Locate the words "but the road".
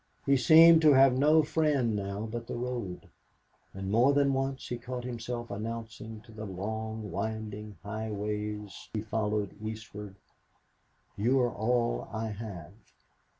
2.25-3.07